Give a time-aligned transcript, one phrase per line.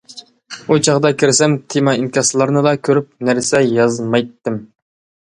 [0.67, 4.59] ئۇ چاغدا كىرسەم تېما-ئىنكاسلارنىلا كۆرۈپ نەرسە يازمايتتىم.